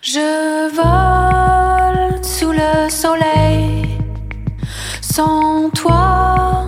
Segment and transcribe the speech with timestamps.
[0.00, 3.98] Je vole sous le soleil.
[5.00, 6.66] Sans toi,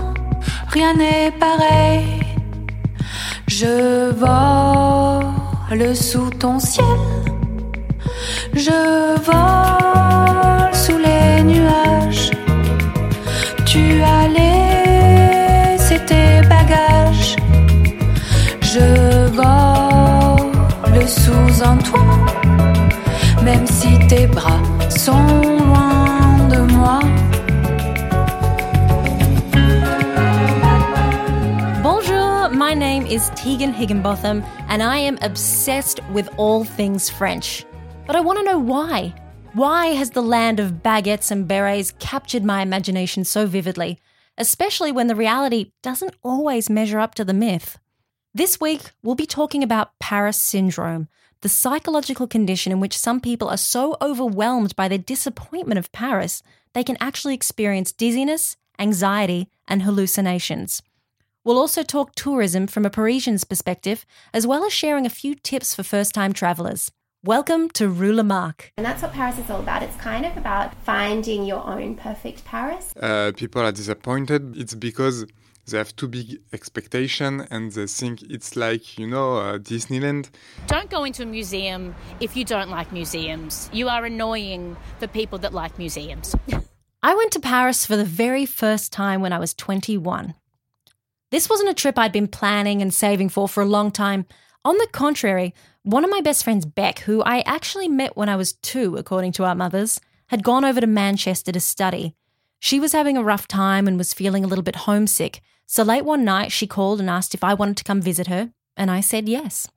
[0.69, 2.21] rien n'est pareil.
[3.47, 6.85] Je vole sous ton ciel.
[8.52, 12.33] Je vole sous les nuages.
[13.65, 17.37] Tu as laissé tes bagages.
[18.60, 22.01] Je vole sous un toit.
[23.45, 24.60] Même si tes bras
[24.91, 27.01] sont loin de moi.
[31.83, 37.65] Bonjour, my name is Tegan Higginbotham, and I am obsessed with all things French.
[38.07, 39.15] But I want to know why.
[39.55, 43.99] Why has the land of baguettes and berets captured my imagination so vividly,
[44.37, 47.79] especially when the reality doesn't always measure up to the myth?
[48.35, 51.09] This week, we'll be talking about Paris syndrome,
[51.43, 56.43] the psychological condition in which some people are so overwhelmed by their disappointment of Paris,
[56.74, 60.83] they can actually experience dizziness, anxiety, and hallucinations.
[61.43, 65.75] We'll also talk tourism from a Parisian's perspective, as well as sharing a few tips
[65.75, 66.93] for first time travellers.
[67.25, 69.83] Welcome to Rue La And that's what Paris is all about.
[69.83, 72.94] It's kind of about finding your own perfect Paris.
[72.97, 74.56] Uh, people are disappointed.
[74.56, 75.27] It's because
[75.66, 80.31] they have too big expectation and they think it's like you know uh, Disneyland.
[80.67, 83.71] Don't go into a museum if you don't like museums.
[83.72, 86.34] You are annoying the people that like museums.
[87.03, 90.34] I went to Paris for the very first time when I was 21.
[91.31, 94.27] This wasn't a trip I'd been planning and saving for for a long time.
[94.65, 98.37] On the contrary, one of my best friends, Beck, who I actually met when I
[98.37, 102.15] was two, according to our mothers, had gone over to Manchester to study.
[102.59, 105.41] She was having a rough time and was feeling a little bit homesick,
[105.71, 108.51] so late one night she called and asked if I wanted to come visit her,
[108.77, 109.69] and I said yes.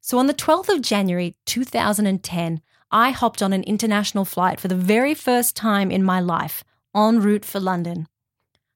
[0.00, 2.60] So on the 12th of January 2010,
[2.92, 6.62] I hopped on an international flight for the very first time in my life,
[6.94, 8.06] en route for London.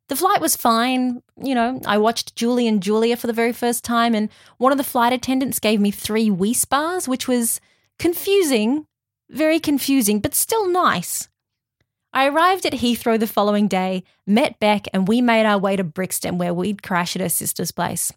[0.09, 1.23] The flight was fine.
[1.41, 4.79] You know, I watched Julie and Julia for the very first time, and one of
[4.79, 7.61] the flight attendants gave me three Wii bars, which was
[8.01, 8.85] confusing,
[9.31, 11.29] very confusing, but still nice.
[12.13, 15.85] I arrived at Heathrow the following day, met Beck, and we made our way to
[15.85, 18.13] Brixton, where we'd crash at her sister's place.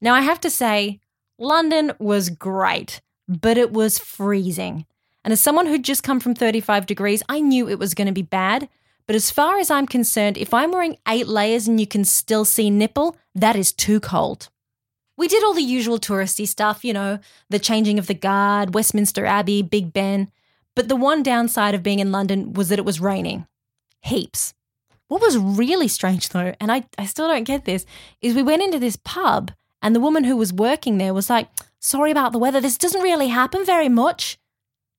[0.00, 1.00] Now, I have to say,
[1.38, 4.84] London was great, but it was freezing.
[5.24, 8.12] And as someone who'd just come from 35 degrees, I knew it was going to
[8.12, 8.68] be bad.
[9.06, 12.44] But as far as I'm concerned, if I'm wearing eight layers and you can still
[12.44, 14.48] see nipple, that is too cold.
[15.16, 19.24] We did all the usual touristy stuff, you know, the changing of the guard, Westminster
[19.24, 20.30] Abbey, Big Ben.
[20.76, 23.48] But the one downside of being in London was that it was raining.
[24.02, 24.54] Heaps.
[25.08, 27.86] What was really strange though, and I, I still don't get this,
[28.20, 29.50] is we went into this pub
[29.82, 31.48] and the woman who was working there was like,
[31.80, 34.38] sorry about the weather, this doesn't really happen very much.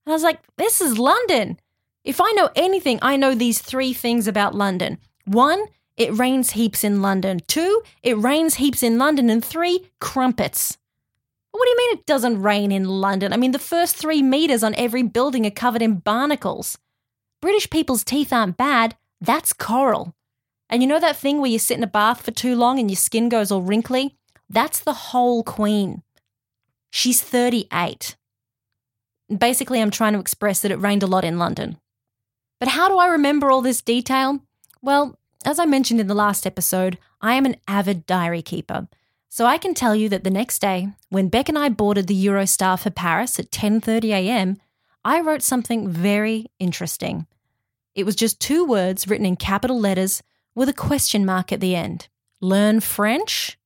[0.05, 1.59] And I was like, this is London.
[2.03, 4.97] If I know anything, I know these three things about London.
[5.25, 5.65] One,
[5.97, 7.41] it rains heaps in London.
[7.47, 9.29] Two, it rains heaps in London.
[9.29, 10.77] And three, crumpets.
[11.57, 13.33] What do you mean it doesn't rain in London?
[13.33, 16.77] I mean, the first three meters on every building are covered in barnacles.
[17.41, 20.13] British people's teeth aren't bad, that's coral.
[20.69, 22.91] And you know that thing where you sit in a bath for too long and
[22.91, 24.17] your skin goes all wrinkly?
[24.47, 26.03] That's the whole queen.
[26.91, 28.15] She's 38.
[29.35, 31.79] Basically, I'm trying to express that it rained a lot in London.
[32.59, 34.43] But how do I remember all this detail?
[34.83, 38.87] Well, as I mentioned in the last episode, I am an avid diary keeper.
[39.29, 42.25] So I can tell you that the next day, when Beck and I boarded the
[42.25, 44.57] Eurostar for Paris at 10:30 a.m.,
[45.03, 47.27] I wrote something very interesting.
[47.93, 50.21] It was just two words written in capital letters
[50.55, 52.07] with a question mark at the end.
[52.41, 53.57] Learn French?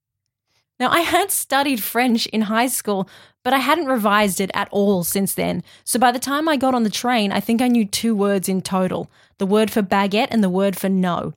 [0.80, 3.07] Now, I had studied French in high school,
[3.44, 5.63] but I hadn't revised it at all since then.
[5.83, 8.50] So by the time I got on the train, I think I knew two words
[8.50, 11.33] in total the word for baguette and the word for no.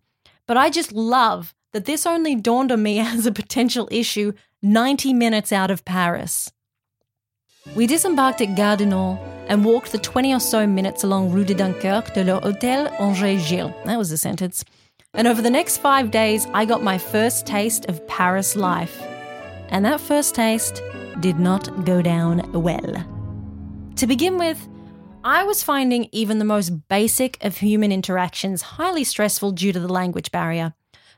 [0.46, 4.32] But I just love that this only dawned on me as a potential issue
[4.62, 6.50] 90 minutes out of Paris.
[7.76, 9.18] We disembarked at Gare du Nord
[9.48, 13.42] and walked the 20 or so minutes along Rue de Dunkerque to Le Hôtel Angers
[13.42, 13.74] Gilles.
[13.84, 14.64] That was the sentence.
[15.12, 19.00] And over the next five days, I got my first taste of Paris life.
[19.68, 20.82] And that first taste
[21.20, 23.04] did not go down well.
[23.96, 24.68] To begin with,
[25.24, 29.88] I was finding even the most basic of human interactions highly stressful due to the
[29.88, 30.74] language barrier.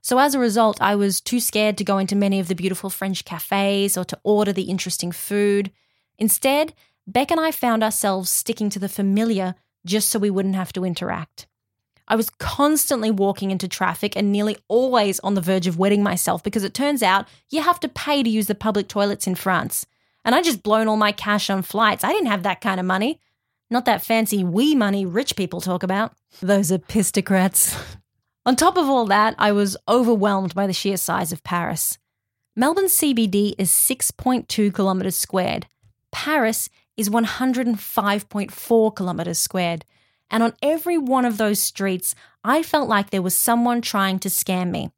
[0.06, 2.90] So, as a result, I was too scared to go into many of the beautiful
[2.90, 5.72] French cafes or to order the interesting food.
[6.16, 6.74] Instead,
[7.08, 10.84] Beck and I found ourselves sticking to the familiar just so we wouldn't have to
[10.84, 11.48] interact.
[12.06, 16.40] I was constantly walking into traffic and nearly always on the verge of wetting myself
[16.40, 19.86] because it turns out you have to pay to use the public toilets in France.
[20.24, 22.04] And I just blown all my cash on flights.
[22.04, 23.18] I didn't have that kind of money.
[23.72, 26.14] Not that fancy wee money rich people talk about.
[26.40, 27.76] Those epistocrats.
[28.46, 31.98] on top of all that, I was overwhelmed by the sheer size of Paris.
[32.54, 35.66] Melbourne CBD is 6.2 kilometres squared.
[36.12, 39.84] Paris is 105.4 kilometres squared.
[40.30, 44.28] And on every one of those streets, I felt like there was someone trying to
[44.28, 44.90] scam me.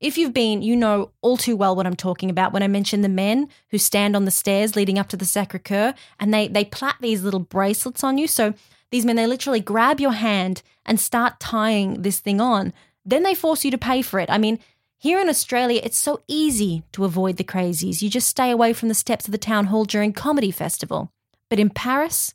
[0.00, 3.02] If you've been, you know all too well what I'm talking about when I mention
[3.02, 6.48] the men who stand on the stairs leading up to the Sacre Coeur and they,
[6.48, 8.26] they plait these little bracelets on you.
[8.26, 8.54] So
[8.90, 12.72] these men, they literally grab your hand and start tying this thing on.
[13.04, 14.30] Then they force you to pay for it.
[14.30, 14.58] I mean,
[14.98, 18.00] here in Australia, it's so easy to avoid the crazies.
[18.00, 21.12] You just stay away from the steps of the town hall during comedy festival.
[21.50, 22.34] But in Paris,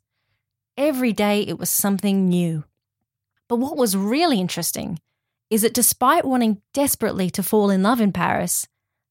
[0.77, 2.65] every day it was something new.
[3.47, 4.99] But what was really interesting
[5.49, 8.67] is that despite wanting desperately to fall in love in Paris,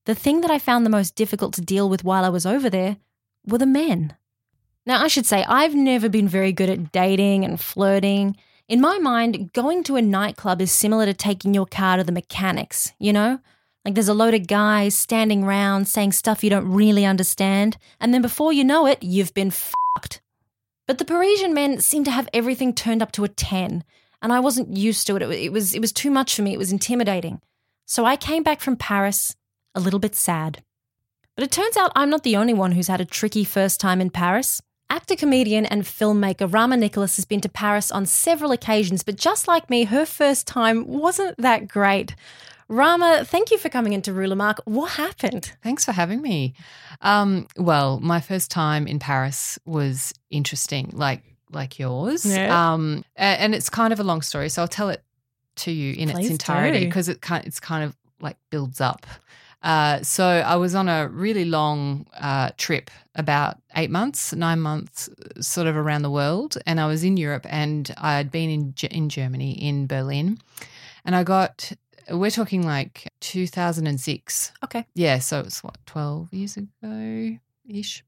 [0.06, 2.70] the thing that I found the most difficult to deal with while I was over
[2.70, 2.96] there
[3.44, 4.14] were the men.
[4.86, 8.36] Now, I should say, I've never been very good at dating and flirting.
[8.68, 12.12] In my mind, going to a nightclub is similar to taking your car to the
[12.12, 13.40] mechanics, you know?
[13.82, 18.12] Like there's a load of guys standing around saying stuff you don't really understand, and
[18.12, 20.20] then before you know it, you've been fucked.
[20.86, 23.84] But the Parisian men seem to have everything turned up to a 10,
[24.20, 25.22] and I wasn't used to it.
[25.22, 26.52] It was it was too much for me.
[26.52, 27.40] It was intimidating.
[27.86, 29.34] So I came back from Paris
[29.74, 30.62] a little bit sad.
[31.34, 34.02] But it turns out I'm not the only one who's had a tricky first time
[34.02, 34.60] in Paris.
[34.90, 39.46] Actor, comedian, and filmmaker Rama Nicholas has been to Paris on several occasions, but just
[39.46, 42.14] like me, her first time wasn't that great.
[42.68, 44.60] Rama, thank you for coming into Rue Lamarck.
[44.64, 45.52] What happened?
[45.62, 46.54] Thanks for having me.
[47.00, 52.26] Um, well, my first time in Paris was interesting, like like yours.
[52.26, 52.72] Yeah.
[52.72, 55.02] Um, and it's kind of a long story, so I'll tell it
[55.56, 59.06] to you in Please its entirety because it kind it's kind of like builds up.
[59.62, 65.08] Uh, so I was on a really long uh, trip, about eight months, nine months,
[65.40, 68.74] sort of around the world, and I was in Europe, and I had been in
[68.90, 70.38] in Germany, in Berlin,
[71.04, 71.72] and I got.
[72.10, 74.52] We're talking like 2006.
[74.64, 74.86] Okay.
[74.94, 77.36] Yeah, so it was what, 12 years ago
[77.68, 78.02] ish.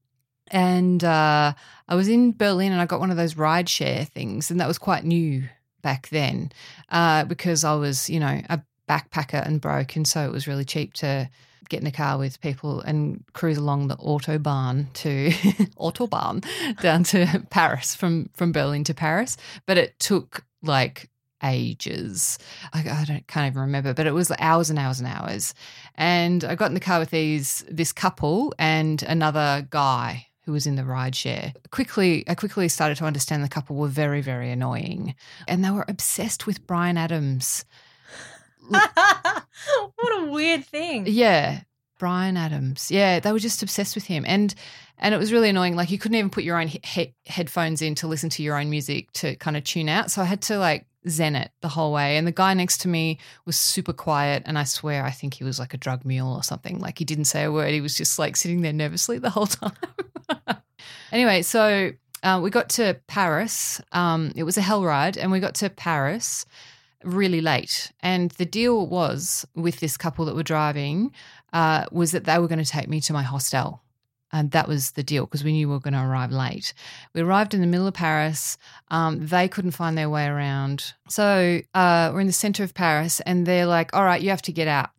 [0.47, 1.53] And uh,
[1.87, 4.67] I was in Berlin and I got one of those ride share things, and that
[4.67, 5.47] was quite new
[5.81, 6.51] back then
[6.89, 9.95] uh, because I was, you know, a backpacker and broke.
[9.95, 11.29] And so it was really cheap to
[11.69, 15.29] get in a car with people and cruise along the Autobahn to
[15.79, 16.45] Autobahn
[16.81, 19.37] down to Paris from, from Berlin to Paris.
[19.65, 21.09] But it took like
[21.43, 22.37] ages.
[22.73, 25.53] I, I don't can't even remember, but it was hours and hours and hours.
[25.95, 30.67] And I got in the car with these this couple and another guy who was
[30.67, 31.53] in the ride share.
[31.71, 35.15] Quickly, I quickly started to understand the couple were very, very annoying,
[35.47, 37.63] and they were obsessed with Bryan Adams.
[38.69, 41.05] what a weird thing.
[41.07, 41.61] Yeah,
[41.99, 42.89] Bryan Adams.
[42.91, 44.53] Yeah, they were just obsessed with him, and
[44.97, 45.75] and it was really annoying.
[45.75, 48.57] Like you couldn't even put your own he- he- headphones in to listen to your
[48.57, 50.11] own music to kind of tune out.
[50.11, 52.17] So I had to like zen it the whole way.
[52.17, 55.43] And the guy next to me was super quiet, and I swear I think he
[55.43, 56.79] was like a drug mule or something.
[56.79, 57.71] Like he didn't say a word.
[57.71, 59.73] He was just like sitting there nervously the whole time.
[61.11, 61.91] anyway, so.
[62.23, 63.81] Uh, we got to Paris.
[63.93, 66.45] Um, it was a hell ride, and we got to Paris
[67.03, 67.91] really late.
[68.01, 71.11] And the deal was with this couple that were driving
[71.53, 73.81] uh, was that they were going to take me to my hostel.
[74.33, 76.73] And that was the deal because we knew we were going to arrive late.
[77.13, 78.57] We arrived in the middle of Paris.
[78.89, 80.93] Um, they couldn't find their way around.
[81.09, 84.41] So uh, we're in the center of Paris and they're like, all right, you have
[84.43, 84.91] to get out.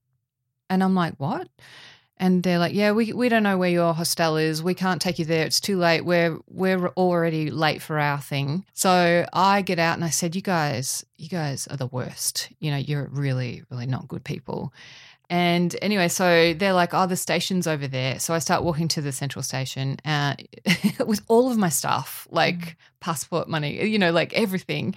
[0.68, 1.48] And I'm like, what?
[2.22, 4.62] And they're like, yeah, we, we don't know where your hostel is.
[4.62, 5.44] We can't take you there.
[5.44, 6.02] It's too late.
[6.02, 8.64] We're we're already late for our thing.
[8.74, 12.48] So I get out and I said, you guys, you guys are the worst.
[12.60, 14.72] You know, you're really, really not good people.
[15.30, 18.20] And anyway, so they're like, oh, the station's over there.
[18.20, 20.36] So I start walking to the central station uh,
[21.04, 24.94] with all of my stuff, like passport money, you know, like everything.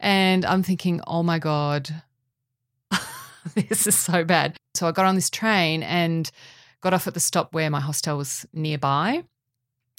[0.00, 1.88] And I'm thinking, oh my God,
[3.54, 4.58] this is so bad.
[4.74, 6.30] So I got on this train and
[6.80, 9.24] got off at the stop where my hostel was nearby.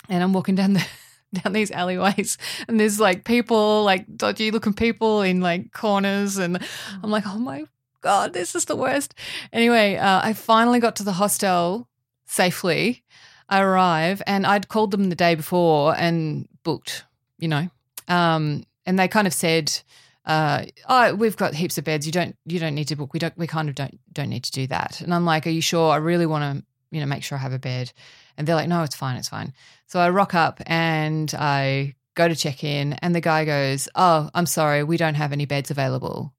[0.07, 0.85] And I'm walking down the
[1.43, 6.37] down these alleyways and there's like people, like dodgy looking people in like corners.
[6.37, 6.57] And
[7.03, 7.65] I'm like, oh my
[8.01, 9.13] God, this is the worst.
[9.53, 11.87] Anyway, uh, I finally got to the hostel
[12.25, 13.03] safely.
[13.49, 17.05] I arrive and I'd called them the day before and booked,
[17.37, 17.69] you know.
[18.07, 19.81] Um, and they kind of said,
[20.25, 22.05] uh, oh, we've got heaps of beds.
[22.05, 23.13] You don't you don't need to book.
[23.13, 25.01] We don't we kind of don't don't need to do that.
[25.01, 25.91] And I'm like, Are you sure?
[25.91, 27.91] I really want to, you know, make sure I have a bed.
[28.37, 29.53] And they're like, No, it's fine, it's fine.
[29.87, 34.29] So I rock up and I go to check in and the guy goes, Oh,
[34.33, 36.33] I'm sorry, we don't have any beds available.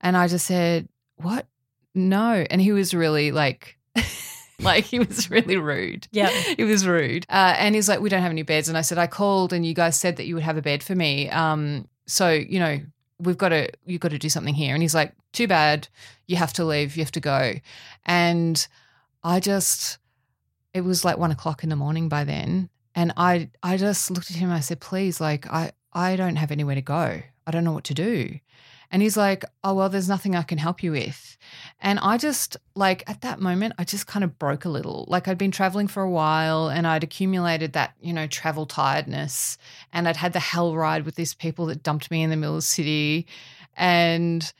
[0.00, 1.46] And I just said, What?
[1.94, 2.44] No.
[2.50, 3.76] And he was really like
[4.60, 6.08] like he was really rude.
[6.12, 6.30] Yeah.
[6.56, 7.26] He was rude.
[7.28, 8.68] Uh, and he's like, We don't have any beds.
[8.68, 10.82] And I said, I called and you guys said that you would have a bed
[10.82, 11.28] for me.
[11.30, 12.80] Um, so, you know,
[13.18, 14.74] we've got to you've got to do something here.
[14.74, 15.88] And he's like, Too bad.
[16.26, 17.54] You have to leave, you have to go.
[18.06, 18.66] And
[19.22, 19.98] I just
[20.72, 22.70] it was like one o'clock in the morning by then.
[22.94, 26.36] And I I just looked at him and I said, Please, like I I don't
[26.36, 27.22] have anywhere to go.
[27.46, 28.38] I don't know what to do.
[28.92, 31.36] And he's like, Oh, well, there's nothing I can help you with.
[31.80, 35.04] And I just, like, at that moment, I just kind of broke a little.
[35.08, 39.58] Like, I'd been traveling for a while and I'd accumulated that, you know, travel tiredness.
[39.92, 42.56] And I'd had the hell ride with these people that dumped me in the middle
[42.56, 43.26] of the city.
[43.76, 44.52] And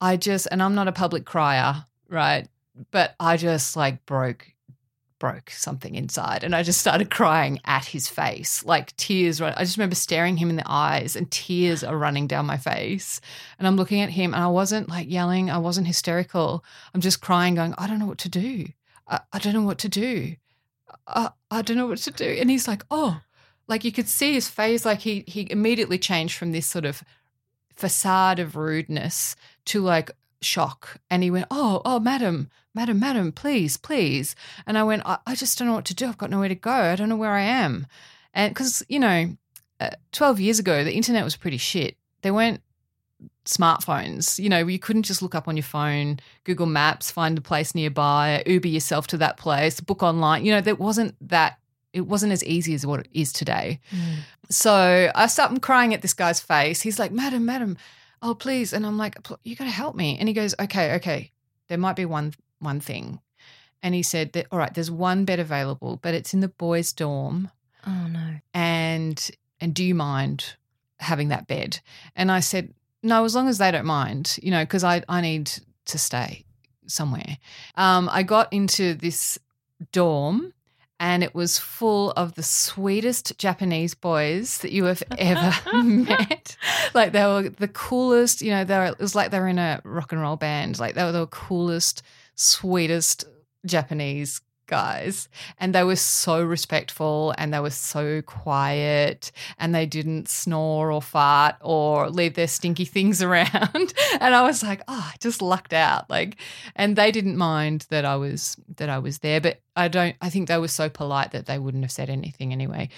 [0.00, 2.46] I just, and I'm not a public crier, right?
[2.90, 4.52] But I just like broke
[5.18, 9.40] broke something inside and I just started crying at his face, like tears.
[9.40, 13.20] I just remember staring him in the eyes and tears are running down my face.
[13.58, 16.64] And I'm looking at him and I wasn't like yelling, I wasn't hysterical.
[16.94, 18.66] I'm just crying, going, I don't know what to do.
[19.08, 20.36] I, I don't know what to do.
[21.06, 22.36] I, I don't know what to do.
[22.40, 23.20] And he's like, oh,
[23.66, 27.02] like you could see his face, like he he immediately changed from this sort of
[27.76, 30.98] facade of rudeness to like shock.
[31.10, 34.36] And he went, Oh, oh, madam, madam, madam, please, please.
[34.64, 36.06] And I went, I, I just don't know what to do.
[36.06, 36.70] I've got nowhere to go.
[36.70, 37.88] I don't know where I am.
[38.32, 39.36] And because, you know,
[39.80, 41.96] uh, 12 years ago, the internet was pretty shit.
[42.22, 42.60] There weren't
[43.44, 44.38] smartphones.
[44.38, 47.74] You know, you couldn't just look up on your phone, Google Maps, find a place
[47.74, 50.44] nearby, Uber yourself to that place, book online.
[50.44, 51.58] You know, there wasn't that.
[51.92, 53.80] It wasn't as easy as what it is today.
[54.50, 56.82] So I start crying at this guy's face.
[56.82, 57.76] He's like, "Madam, madam,
[58.22, 61.32] oh please," and I'm like, "You got to help me." And he goes, "Okay, okay,
[61.68, 63.20] there might be one one thing."
[63.82, 66.92] And he said that, "All right, there's one bed available, but it's in the boys'
[66.92, 67.50] dorm."
[67.86, 68.34] Oh no.
[68.52, 70.56] and and do you mind
[70.98, 71.78] having that bed
[72.16, 72.74] and i said
[73.04, 75.50] no as long as they don't mind you know because i i need
[75.86, 76.44] to stay
[76.86, 77.38] somewhere
[77.76, 79.38] um i got into this
[79.92, 80.52] dorm
[81.00, 86.56] and it was full of the sweetest Japanese boys that you have ever met.
[86.94, 89.58] Like they were the coolest, you know, they were, it was like they were in
[89.58, 90.80] a rock and roll band.
[90.80, 92.02] Like they were the coolest,
[92.38, 93.24] sweetest
[93.66, 95.28] Japanese guys
[95.58, 101.02] and they were so respectful and they were so quiet and they didn't snore or
[101.02, 103.94] fart or leave their stinky things around.
[104.20, 106.36] And i was like oh i just lucked out like
[106.76, 110.28] and they didn't mind that i was that i was there but i don't i
[110.28, 112.88] think they were so polite that they wouldn't have said anything anyway.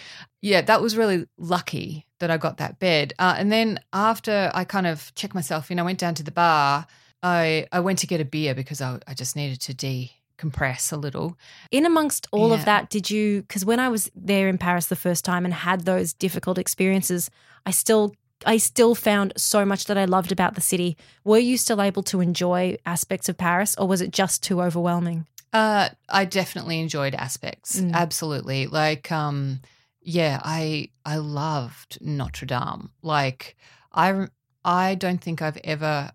[0.43, 3.15] Yeah that was really lucky that i got that bed.
[3.19, 6.33] Uh, and then after i kind of checked myself in i went down to the
[6.33, 6.87] bar
[7.23, 10.97] i i went to get a beer because i, I just needed to decompress a
[10.97, 11.37] little.
[11.71, 12.55] In amongst all Yeah.
[12.57, 13.43] of that, did you?
[13.43, 17.31] Because when I was there in Paris the first time and had those difficult experiences,
[17.67, 18.15] I still.
[18.47, 20.97] I still found so much that I loved about the city.
[21.25, 25.27] Were you still able to enjoy aspects of Paris, or was it just too overwhelming?
[25.53, 27.79] Uh, I definitely enjoyed aspects.
[27.79, 27.93] Mm.
[27.93, 28.67] Absolutely.
[28.67, 29.61] Like, um,
[30.01, 32.89] yeah, I I loved Notre Dame.
[33.03, 33.59] Like,
[33.93, 34.29] I
[34.65, 36.11] I don't think I've ever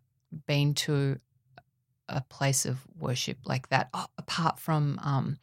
[0.48, 1.20] been to
[2.10, 5.00] a place of worship like that, oh, apart from.
[5.04, 5.38] Um,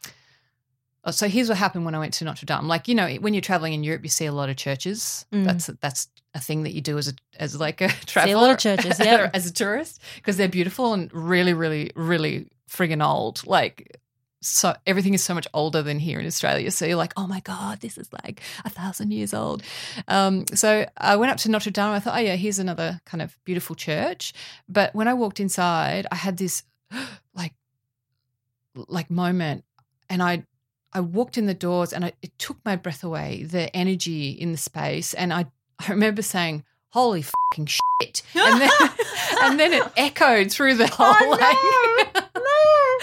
[1.03, 2.67] oh, so here's what happened when I went to Notre Dame.
[2.67, 5.25] Like you know, when you're traveling in Europe, you see a lot of churches.
[5.31, 5.45] Mm.
[5.45, 8.35] That's that's a thing that you do as a as like a See traveler.
[8.35, 9.29] a lot of churches, yeah.
[9.33, 13.45] as a tourist because they're beautiful and really, really, really friggin' old.
[13.45, 13.99] Like
[14.43, 16.69] so everything is so much older than here in Australia.
[16.71, 19.63] So you're like, oh my God, this is like a thousand years old.
[20.07, 21.91] Um, so I went up to Notre Dame.
[21.91, 24.33] I thought, oh yeah, here's another kind of beautiful church.
[24.67, 26.63] But when I walked inside, I had this
[27.33, 27.53] like
[28.87, 29.63] like moment,
[30.09, 30.45] and I
[30.91, 33.43] I walked in the doors, and I, it took my breath away.
[33.43, 35.45] The energy in the space, and I
[35.79, 38.69] I remember saying, "Holy fucking shit!" And then
[39.41, 42.12] and then it echoed through the whole like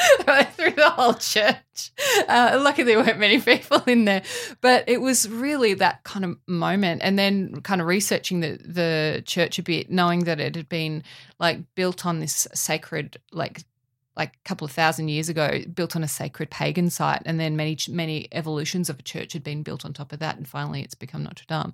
[0.52, 1.92] through the whole church.
[2.28, 4.22] Uh, luckily, there weren't many people in there,
[4.60, 7.02] but it was really that kind of moment.
[7.04, 11.02] And then, kind of researching the the church a bit, knowing that it had been
[11.38, 13.64] like built on this sacred, like
[14.16, 17.56] like a couple of thousand years ago, built on a sacred pagan site, and then
[17.56, 20.82] many many evolutions of a church had been built on top of that, and finally,
[20.82, 21.72] it's become Notre Dame.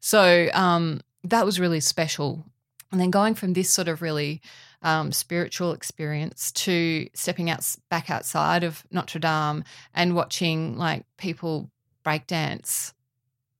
[0.00, 2.44] So um, that was really special.
[2.90, 4.40] And then going from this sort of really
[4.82, 11.70] um, spiritual experience to stepping out back outside of Notre Dame and watching like people
[12.04, 12.92] breakdance.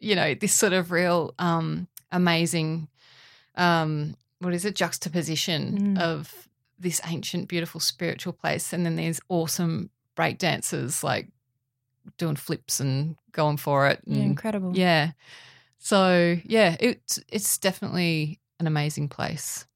[0.00, 2.88] You know, this sort of real um, amazing,
[3.56, 6.00] um, what is it, juxtaposition Mm.
[6.00, 6.48] of
[6.78, 11.26] this ancient, beautiful spiritual place, and then there's awesome breakdancers like
[12.16, 14.00] doing flips and going for it.
[14.06, 14.76] Yeah, incredible.
[14.76, 15.10] yeah.
[15.78, 19.66] So yeah, it's it's definitely an amazing place.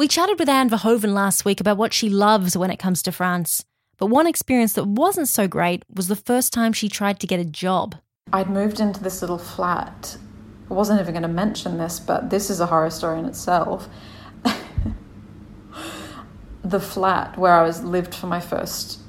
[0.00, 3.12] We chatted with Anne Verhoeven last week about what she loves when it comes to
[3.12, 3.66] France.
[3.98, 7.38] But one experience that wasn't so great was the first time she tried to get
[7.38, 7.96] a job.
[8.32, 10.16] I'd moved into this little flat.
[10.70, 13.90] I wasn't even going to mention this, but this is a horror story in itself.
[16.64, 19.00] the flat where I was lived for my first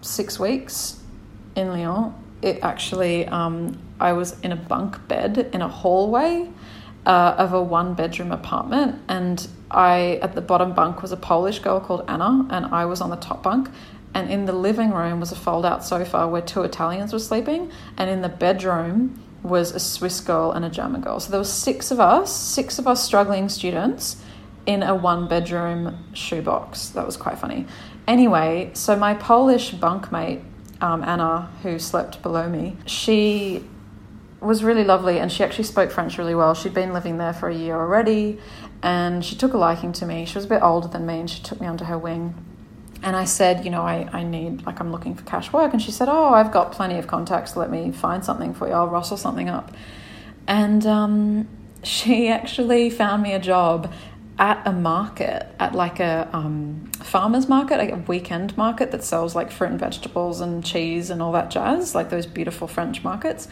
[0.00, 1.00] six weeks
[1.54, 6.50] in Lyon, it actually, um, I was in a bunk bed in a hallway
[7.06, 11.58] uh, of a one bedroom apartment, and I at the bottom bunk was a Polish
[11.58, 13.70] girl called Anna, and I was on the top bunk.
[14.14, 17.72] And in the living room was a fold out sofa where two Italians were sleeping,
[17.96, 21.18] and in the bedroom was a Swiss girl and a German girl.
[21.18, 24.22] So there was six of us, six of us struggling students
[24.66, 26.90] in a one bedroom shoebox.
[26.90, 27.66] That was quite funny.
[28.06, 30.42] Anyway, so my Polish bunkmate,
[30.80, 33.64] um, Anna, who slept below me, she
[34.40, 36.54] was really lovely and she actually spoke French really well.
[36.54, 38.40] She'd been living there for a year already
[38.82, 40.24] and she took a liking to me.
[40.24, 42.34] She was a bit older than me and she took me under her wing.
[43.04, 45.72] And I said, you know, I, I need, like, I'm looking for cash work.
[45.72, 47.56] And she said, oh, I've got plenty of contacts.
[47.56, 48.74] Let me find something for you.
[48.74, 49.72] I'll rustle something up.
[50.46, 51.48] And um,
[51.82, 53.92] she actually found me a job
[54.38, 59.34] at a market, at like a um, farmer's market, like a weekend market that sells
[59.34, 63.46] like fruit and vegetables and cheese and all that jazz, like those beautiful French markets.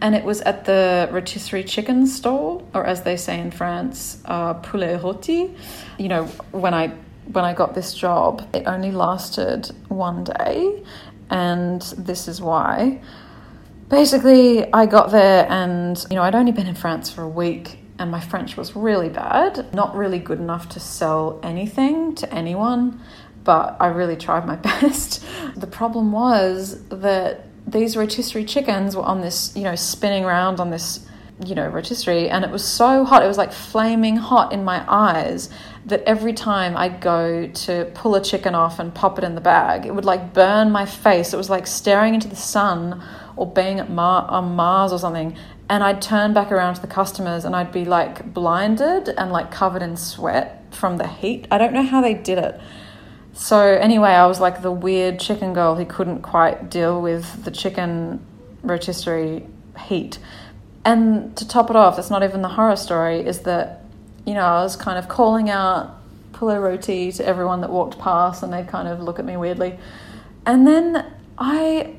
[0.00, 4.54] And it was at the rotisserie chicken stall, or as they say in France, uh,
[4.54, 5.56] poulet rôti.
[5.98, 6.92] You know, when I
[7.32, 10.82] when I got this job, it only lasted one day,
[11.30, 13.00] and this is why.
[13.88, 17.78] Basically, I got there and, you know, I'd only been in France for a week
[17.98, 23.00] and my French was really bad, not really good enough to sell anything to anyone,
[23.44, 25.24] but I really tried my best.
[25.56, 30.70] The problem was that these rotisserie chickens were on this, you know, spinning around on
[30.70, 31.06] this,
[31.44, 34.84] you know, rotisserie, and it was so hot, it was like flaming hot in my
[34.88, 35.50] eyes
[35.86, 39.40] that every time I'd go to pull a chicken off and pop it in the
[39.40, 41.32] bag, it would like burn my face.
[41.32, 43.02] It was like staring into the sun
[43.36, 45.36] or being at Mar- on Mars or something.
[45.70, 49.50] And I'd turn back around to the customers and I'd be like blinded and like
[49.50, 51.46] covered in sweat from the heat.
[51.50, 52.60] I don't know how they did it.
[53.38, 57.52] So, anyway, I was like the weird chicken girl who couldn't quite deal with the
[57.52, 58.20] chicken
[58.64, 59.46] rotisserie
[59.78, 60.18] heat.
[60.84, 63.84] And to top it off, that's not even the horror story, is that,
[64.26, 65.94] you know, I was kind of calling out
[66.32, 69.78] poulet roti to everyone that walked past and they'd kind of look at me weirdly.
[70.44, 71.06] And then
[71.38, 71.94] I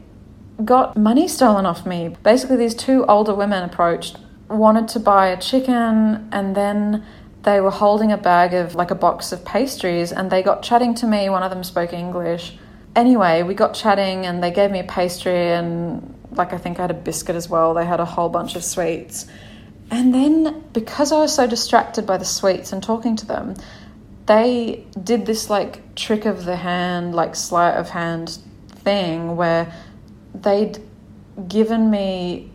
[0.66, 2.18] got money stolen off me.
[2.22, 4.18] Basically, these two older women approached,
[4.50, 7.06] wanted to buy a chicken, and then
[7.44, 10.94] they were holding a bag of like a box of pastries and they got chatting
[10.96, 11.30] to me.
[11.30, 12.58] One of them spoke English.
[12.96, 16.84] Anyway, we got chatting and they gave me a pastry and like I think I
[16.84, 17.74] had a biscuit as well.
[17.74, 19.26] They had a whole bunch of sweets.
[19.92, 23.56] And then because I was so distracted by the sweets and talking to them,
[24.26, 28.38] they did this like trick of the hand, like sleight of hand
[28.70, 29.74] thing where
[30.36, 30.78] they'd
[31.48, 32.52] given me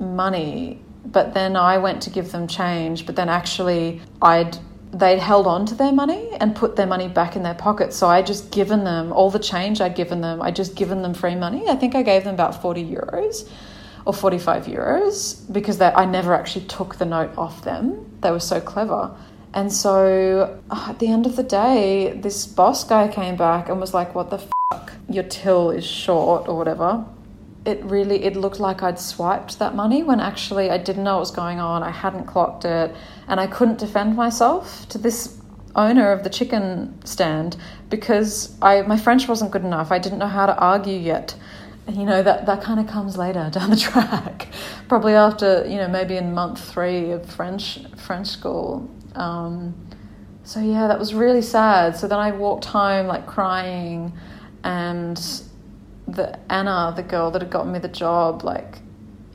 [0.00, 4.58] money, but then I went to give them change, but then actually I'd
[4.92, 7.94] they'd held on to their money and put their money back in their pocket.
[7.94, 10.42] So I just given them all the change I'd given them.
[10.42, 11.66] I just given them free money.
[11.68, 13.48] I think I gave them about 40 euros
[14.04, 18.18] or 45 euros because I never actually took the note off them.
[18.20, 19.14] They were so clever.
[19.54, 23.80] And so uh, at the end of the day, this boss guy came back and
[23.80, 24.38] was like, What the
[24.70, 24.92] fuck?
[25.08, 27.04] Your till is short or whatever.
[27.64, 31.20] It really it looked like I'd swiped that money when actually I didn't know what
[31.20, 31.82] was going on.
[31.82, 32.94] I hadn't clocked it
[33.28, 35.38] and I couldn't defend myself to this
[35.74, 37.56] owner of the chicken stand
[37.88, 39.92] because I my French wasn't good enough.
[39.92, 41.34] I didn't know how to argue yet.
[41.88, 44.48] You know that that kind of comes later down the track,
[44.88, 48.90] probably after you know maybe in month three of French French school.
[49.14, 49.74] Um,
[50.44, 51.96] so yeah, that was really sad.
[51.96, 54.12] So then I walked home like crying,
[54.64, 55.18] and
[56.12, 58.78] the Anna, the girl that had gotten me the job, like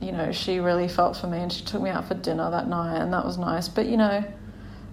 [0.00, 2.68] you know, she really felt for me and she took me out for dinner that
[2.68, 3.68] night, and that was nice.
[3.68, 4.24] But you know,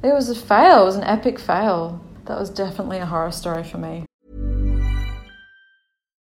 [0.03, 0.83] it was a fail.
[0.83, 2.01] It was an epic fail.
[2.25, 4.05] That was definitely a horror story for me.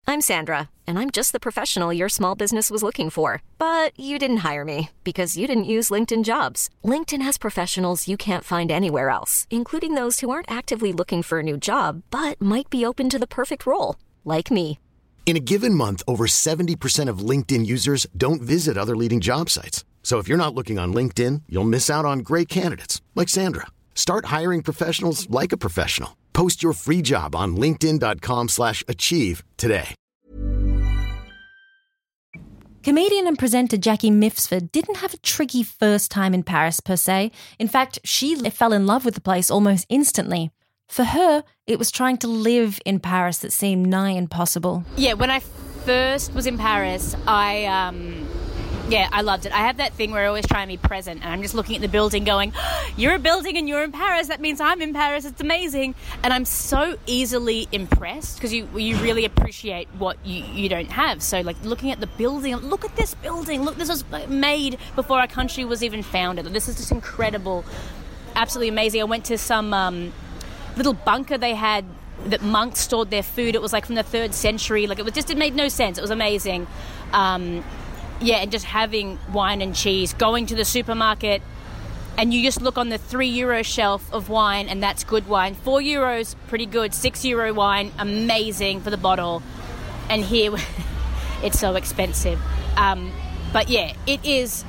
[0.10, 3.42] I'm Sandra, and I'm just the professional your small business was looking for.
[3.58, 6.70] But you didn't hire me because you didn't use LinkedIn jobs.
[6.84, 11.40] LinkedIn has professionals you can't find anywhere else, including those who aren't actively looking for
[11.40, 14.80] a new job but might be open to the perfect role, like me.
[15.28, 19.84] In a given month, over 70% of LinkedIn users don't visit other leading job sites.
[20.02, 23.68] So if you're not looking on LinkedIn, you'll miss out on great candidates like Sandra.
[23.94, 26.16] Start hiring professionals like a professional.
[26.32, 29.90] Post your free job on linkedin.com/achieve today.
[32.84, 37.32] Comedian and presenter Jackie Mifsford didn't have a tricky first time in Paris per se.
[37.60, 40.52] In fact, she fell in love with the place almost instantly.
[40.88, 44.86] For her, it was trying to live in Paris that seemed nigh impossible.
[44.96, 48.28] Yeah, when I first was in Paris, I um,
[48.90, 49.52] yeah, I loved it.
[49.52, 51.76] I have that thing where I always try and be present, and I'm just looking
[51.76, 52.54] at the building, going,
[52.96, 54.28] "You're a building, and you're in Paris.
[54.28, 55.26] That means I'm in Paris.
[55.26, 60.70] It's amazing." And I'm so easily impressed because you you really appreciate what you, you
[60.70, 61.22] don't have.
[61.22, 63.64] So like looking at the building, look at this building.
[63.64, 66.46] Look, this was made before our country was even founded.
[66.46, 67.66] This is just incredible,
[68.36, 69.02] absolutely amazing.
[69.02, 70.14] I went to some um,
[70.78, 71.86] little bunker they had
[72.26, 73.56] that monks stored their food.
[73.56, 74.88] It was like from the third century.
[74.88, 75.98] Like it was just it made no sense.
[75.98, 76.68] It was amazing.
[77.14, 77.64] Um,
[78.20, 81.42] yeah, and just having wine and cheese, going to the supermarket,
[82.18, 85.54] and you just look on the three euro shelf of wine, and that's good wine.
[85.54, 86.94] Four euros, pretty good.
[86.94, 89.44] Six euro wine, amazing for the bottle.
[90.10, 90.56] And here,
[91.44, 92.42] it's so expensive.
[92.76, 93.12] Um,
[93.54, 94.66] but yeah, it is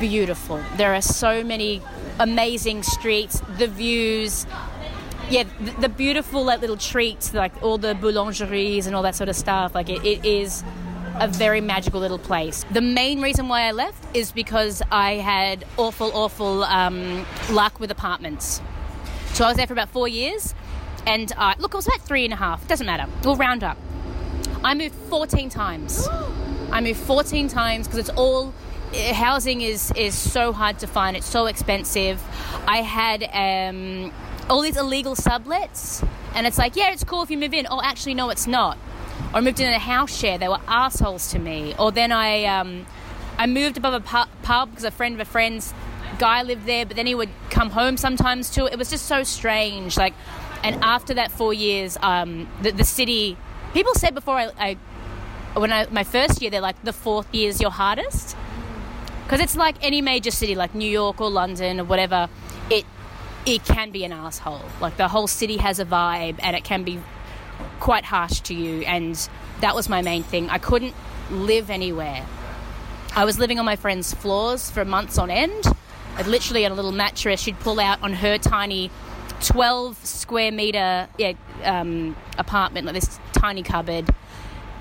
[0.00, 0.60] beautiful.
[0.76, 1.80] There are so many
[2.18, 4.46] amazing streets, the views.
[5.32, 9.30] Yeah, the, the beautiful like little treats, like all the boulangeries and all that sort
[9.30, 9.74] of stuff.
[9.74, 10.62] Like it, it is
[11.14, 12.66] a very magical little place.
[12.70, 17.90] The main reason why I left is because I had awful, awful um, luck with
[17.90, 18.60] apartments.
[19.32, 20.54] So I was there for about four years,
[21.06, 22.68] and look, it was about three and a half.
[22.68, 23.10] Doesn't matter.
[23.24, 23.78] We'll round up.
[24.62, 26.08] I moved 14 times.
[26.70, 28.52] I moved 14 times because it's all
[28.92, 31.16] eh, housing is is so hard to find.
[31.16, 32.22] It's so expensive.
[32.66, 34.12] I had um,
[34.48, 37.66] all these illegal sublets, and it's like, yeah, it's cool if you move in.
[37.70, 38.78] Oh, actually, no, it's not
[39.32, 40.38] or I moved in a house share.
[40.38, 41.74] They were assholes to me.
[41.78, 42.86] Or then I, um,
[43.38, 45.72] I moved above a pub because a friend of a friend's
[46.18, 48.66] guy lived there, but then he would come home sometimes too.
[48.66, 49.96] It was just so strange.
[49.96, 50.14] Like,
[50.62, 53.36] and after that four years, um, the, the city.
[53.72, 57.48] People said before I, I, when I my first year, they're like the fourth year
[57.48, 58.36] is your hardest
[59.24, 62.28] because it's like any major city, like New York or London or whatever.
[62.70, 62.84] It
[63.46, 64.62] it can be an asshole.
[64.80, 67.00] Like the whole city has a vibe, and it can be
[67.80, 68.82] quite harsh to you.
[68.82, 69.16] And
[69.60, 70.48] that was my main thing.
[70.50, 70.94] I couldn't
[71.30, 72.24] live anywhere.
[73.14, 75.64] I was living on my friend's floors for months on end.
[76.16, 78.90] I'd literally on a little mattress she'd pull out on her tiny
[79.40, 81.32] 12 square meter yeah,
[81.64, 84.08] um, apartment, like this tiny cupboard.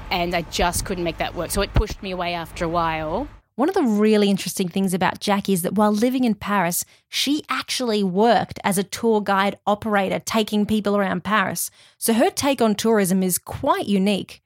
[0.10, 1.52] And I just couldn't make that work.
[1.52, 3.28] So it pushed me away after a while.
[3.55, 7.43] One of the really interesting things about Jackie is that while living in Paris, she
[7.49, 11.69] actually worked as a tour guide operator taking people around Paris.
[11.97, 14.41] So her take on tourism is quite unique.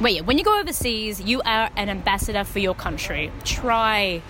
[0.00, 3.30] Well, when you go overseas, you are an ambassador for your country.
[3.44, 4.22] Try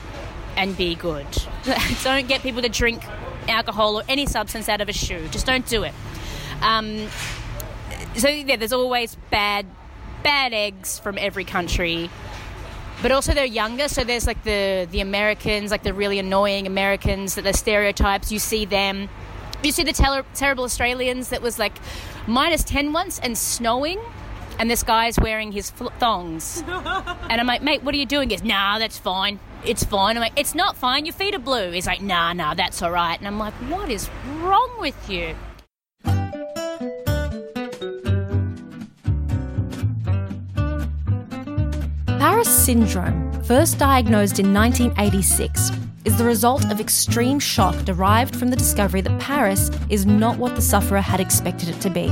[0.57, 1.27] and be good.
[2.03, 3.05] don't get people to drink
[3.49, 5.29] alcohol or any substance out of a shoe.
[5.29, 5.95] Just don't do it.
[6.63, 7.07] Um,
[8.17, 9.67] so yeah, there's always bad,
[10.25, 12.11] bad eggs from every country
[13.03, 17.35] but also they're younger so there's like the the americans like the really annoying americans
[17.35, 18.33] that the stereotypes.
[18.33, 19.09] You see them
[19.63, 21.73] you see the ter- terrible australians that was like
[22.27, 24.01] minus 10 once and snowing
[24.59, 26.63] and this guy's wearing his fl- thongs.
[27.29, 28.31] And i'm like mate what are you doing?
[28.31, 29.39] He goes nah that's fine.
[29.65, 30.17] It's fine.
[30.17, 31.07] I'm like it's not fine.
[31.07, 31.73] Your feet are blue.
[31.73, 33.19] He's like nah nah that's all right.
[33.19, 34.09] And i'm like what is
[34.41, 35.35] wrong with you
[42.29, 45.71] Paris syndrome, first diagnosed in 1986,
[46.05, 50.57] is the result of extreme shock derived from the discovery that Paris is not what
[50.57, 52.09] the sufferer had expected it to be.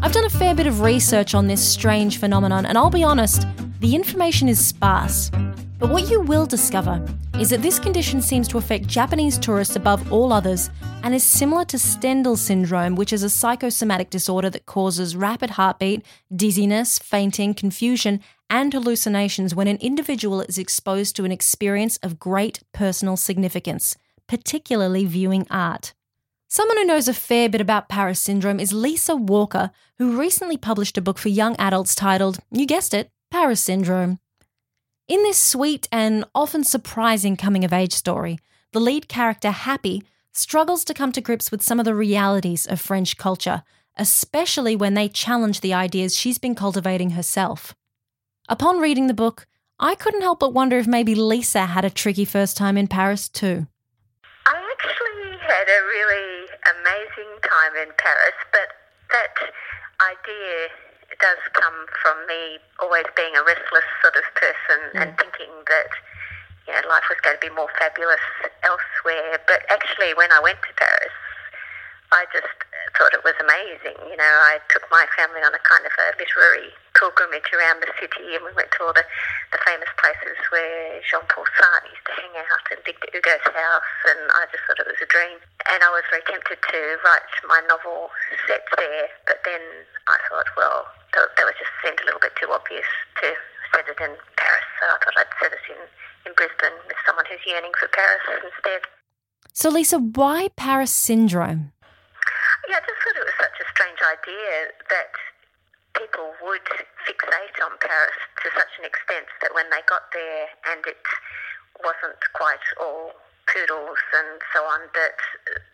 [0.00, 3.46] I've done a fair bit of research on this strange phenomenon, and I'll be honest,
[3.80, 5.30] the information is sparse.
[5.78, 7.06] But what you will discover
[7.38, 10.70] is that this condition seems to affect Japanese tourists above all others
[11.02, 16.06] and is similar to Stendhal syndrome, which is a psychosomatic disorder that causes rapid heartbeat,
[16.34, 22.62] dizziness, fainting, confusion, and hallucinations when an individual is exposed to an experience of great
[22.72, 25.94] personal significance, particularly viewing art.
[26.48, 30.98] Someone who knows a fair bit about Paris syndrome is Lisa Walker, who recently published
[30.98, 34.18] a book for young adults titled, you guessed it, Paris Syndrome.
[35.08, 38.38] In this sweet and often surprising coming of age story,
[38.72, 40.02] the lead character, Happy,
[40.32, 43.62] struggles to come to grips with some of the realities of French culture,
[43.96, 47.74] especially when they challenge the ideas she's been cultivating herself.
[48.48, 49.46] Upon reading the book,
[49.78, 53.28] I couldn't help but wonder if maybe Lisa had a tricky first time in Paris
[53.28, 53.66] too.
[54.46, 58.68] I actually had a really amazing time in Paris, but
[59.14, 59.34] that
[60.02, 60.74] idea
[61.22, 65.90] does come from me always being a restless sort of person and thinking that
[66.66, 68.26] you know life was going to be more fabulous
[68.66, 69.38] elsewhere.
[69.46, 71.14] But actually, when I went to Paris,
[72.12, 72.52] I just
[72.92, 73.96] thought it was amazing.
[74.04, 77.88] You know, I took my family on a kind of a literary pilgrimage around the
[77.96, 79.04] city, and we went to all the,
[79.48, 83.92] the famous places where Jean Paul Sartre used to hang out, and Victor Hugo's house,
[84.12, 85.40] and I just thought it was a dream.
[85.72, 88.12] And I was very tempted to write my novel
[88.44, 89.64] set there, but then
[90.12, 90.84] I thought, well,
[91.16, 92.86] that, that was just seemed a little bit too obvious
[93.24, 93.26] to
[93.72, 95.80] set it in Paris, so I thought I'd set it in,
[96.28, 98.84] in Brisbane with someone who's yearning for Paris instead.
[99.56, 101.72] So, Lisa, why Paris syndrome?
[102.72, 105.12] Yeah, I just thought it was such a strange idea that
[105.92, 106.64] people would
[107.04, 111.04] fixate on Paris to such an extent that when they got there and it
[111.84, 113.12] wasn't quite all
[113.44, 115.20] poodles and so on, that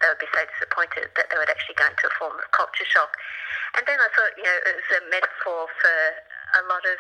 [0.03, 2.91] they would be so disappointed that they would actually go into a form of culture
[2.91, 3.15] shock.
[3.79, 5.99] And then I thought, you know, it was a metaphor for
[6.59, 6.99] a lot of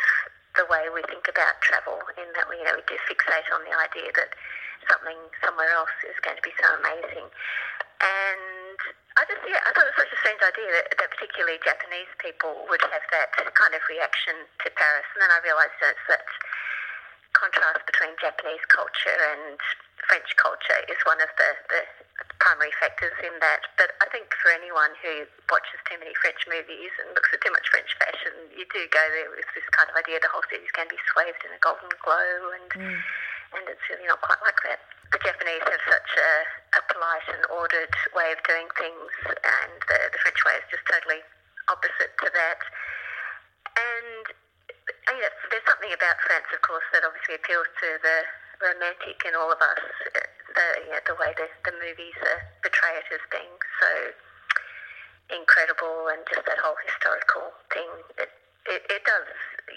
[0.62, 3.66] the way we think about travel in that we, you know, we do fixate on
[3.66, 4.30] the idea that
[4.86, 7.26] something somewhere else is going to be so amazing.
[8.00, 8.78] And
[9.18, 12.10] I just, yeah, I thought it was such a strange idea that, that particularly Japanese
[12.22, 15.06] people would have that kind of reaction to Paris.
[15.18, 16.22] And then I realised that that
[17.38, 19.62] contrast between Japanese culture and
[20.10, 21.80] French culture is one of the, the
[22.42, 23.62] primary factors in that.
[23.78, 27.54] But I think for anyone who watches too many French movies and looks at too
[27.54, 30.70] much French fashion, you do go there with this kind of idea the whole city's
[30.74, 32.98] going to be swathed in a golden glow, and mm.
[33.54, 34.82] and it's really not quite like that.
[35.14, 36.32] The Japanese have such a,
[36.78, 40.84] a polite and ordered way of doing things, and the, the French way is just
[40.88, 41.22] totally
[41.68, 42.60] opposite to that.
[43.78, 44.17] And
[45.14, 48.18] you know, there's something about France, of course, that obviously appeals to the
[48.60, 49.84] romantic in all of us.
[50.12, 50.20] uh,
[50.54, 50.66] The
[51.12, 53.90] the way the, the movies uh, portray it as being so
[55.30, 57.88] incredible, and just that whole historical thing.
[58.18, 58.30] It,
[58.68, 59.28] it, it does,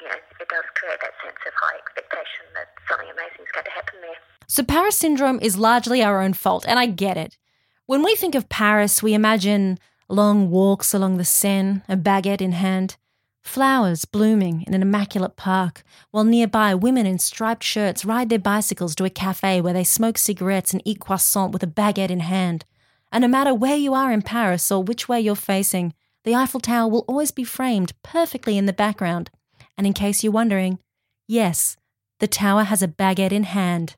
[0.04, 3.72] know, it does create that sense of high expectation that something amazing is going to
[3.72, 4.20] happen there.
[4.48, 7.38] So, Paris syndrome is largely our own fault, and I get it.
[7.86, 12.52] When we think of Paris, we imagine long walks along the Seine, a baguette in
[12.54, 12.98] hand,
[13.42, 18.96] flowers blooming in an immaculate park, while nearby women in striped shirts ride their bicycles
[18.96, 22.66] to a cafe where they smoke cigarettes and eat croissant with a baguette in hand.
[23.12, 26.60] And no matter where you are in Paris or which way you're facing, the Eiffel
[26.60, 29.30] Tower will always be framed perfectly in the background.
[29.78, 30.80] And in case you're wondering,
[31.28, 31.78] yes,
[32.20, 33.96] the tower has a baguette in hand.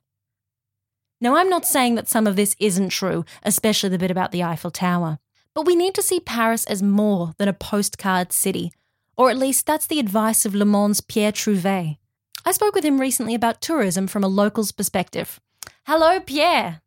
[1.20, 4.42] Now, I'm not saying that some of this isn't true, especially the bit about the
[4.42, 5.18] Eiffel Tower.
[5.54, 8.72] But we need to see Paris as more than a postcard city,
[9.16, 11.98] or at least that's the advice of Le Monde's Pierre Trouvé.
[12.44, 15.40] I spoke with him recently about tourism from a local's perspective.
[15.86, 16.80] Hello, Pierre.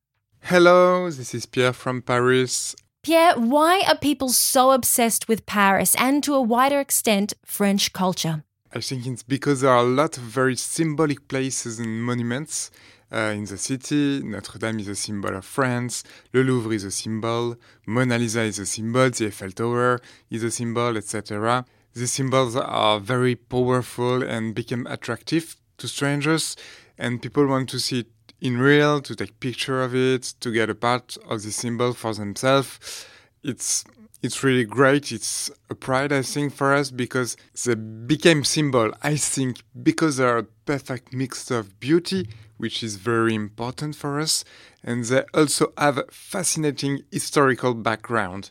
[0.44, 2.76] Hello, this is Pierre from Paris.
[3.04, 8.44] Pierre, why are people so obsessed with Paris and to a wider extent, French culture?
[8.74, 12.70] I think it's because there are a lot of very symbolic places and monuments
[13.12, 14.22] uh, in the city.
[14.24, 18.60] Notre Dame is a symbol of France, Le Louvre is a symbol, Mona Lisa is
[18.60, 21.66] a symbol, the Eiffel Tower is a symbol, etc.
[21.94, 26.56] These symbols are very powerful and become attractive to strangers,
[26.98, 28.08] and people want to see it
[28.40, 32.14] in real, to take picture of it, to get a part of the symbol for
[32.14, 33.06] themselves.
[33.44, 33.84] It's
[34.24, 35.12] it's really great.
[35.12, 38.92] It's a pride, I think, for us because they became symbol.
[39.04, 44.20] I think because they are a perfect mix of beauty, which is very important for
[44.20, 44.44] us,
[44.84, 48.50] and they also have a fascinating historical background.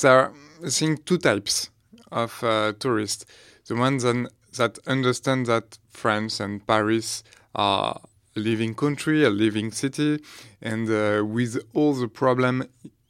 [0.00, 0.32] There are,
[0.64, 1.70] I think, two types
[2.14, 3.26] of uh, tourists:
[3.66, 7.22] the ones on, that understand that France and Paris
[7.54, 8.00] are
[8.36, 10.20] a living country, a living city,
[10.62, 12.64] and uh, with all the problem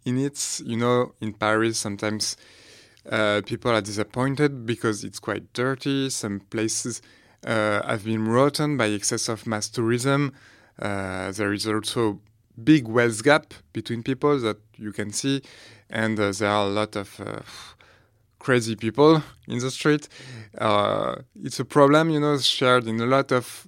[0.05, 2.37] in it, you know, in Paris sometimes
[3.11, 6.11] uh, people are disappointed because it's quite dirty.
[6.11, 7.03] Some places
[7.47, 10.33] uh, have been rotten by excess of mass tourism.
[10.79, 12.21] Uh, there is also
[12.63, 15.43] big wealth gap between people that you can see,
[15.91, 17.41] and uh, there are a lot of uh,
[18.45, 20.09] crazy people in the street.
[20.59, 23.67] Uh, it's a problem, you know, shared in a lot of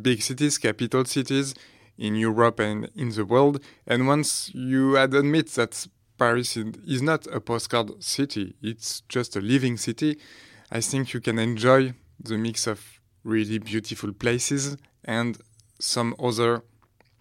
[0.00, 1.54] big cities, capital cities
[1.98, 3.62] in Europe and in the world.
[3.86, 5.86] And once you admit that
[6.18, 10.18] Paris is not a postcard city, it's just a living city,
[10.70, 12.78] I think you can enjoy the mix of
[13.24, 15.38] really beautiful places and
[15.78, 16.62] some other